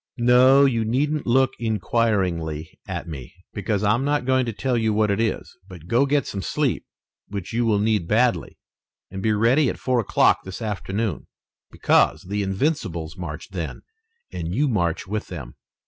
No, 0.17 0.65
you 0.65 0.83
needn't 0.83 1.27
look 1.27 1.51
inquiringly 1.59 2.79
at 2.87 3.07
me, 3.07 3.35
because 3.53 3.83
I'm 3.83 4.03
not 4.03 4.25
going 4.25 4.47
to 4.47 4.51
tell 4.51 4.75
you 4.75 4.93
what 4.93 5.11
it 5.11 5.19
is, 5.21 5.55
but 5.67 5.85
go 5.85 6.07
get 6.07 6.25
some 6.25 6.41
sleep, 6.41 6.83
which 7.27 7.53
you 7.53 7.65
will 7.67 7.77
need 7.77 8.07
badly, 8.07 8.57
and 9.11 9.21
be 9.21 9.31
ready 9.31 9.69
at 9.69 9.77
four 9.77 9.99
o'clock 9.99 10.39
this 10.43 10.59
afternoon, 10.59 11.27
because 11.69 12.23
the 12.23 12.41
Invincibles 12.41 13.15
march 13.15 13.49
then 13.51 13.83
and 14.31 14.55
you 14.55 14.67
march 14.67 15.05
with 15.05 15.27
them." 15.27 15.53